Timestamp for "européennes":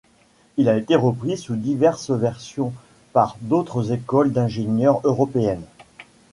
5.03-5.61